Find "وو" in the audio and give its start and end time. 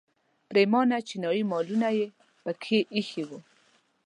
3.27-3.39